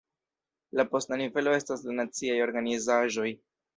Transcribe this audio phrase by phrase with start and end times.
[0.79, 3.29] La posta nivelo estas la naciaj organizaĵoj.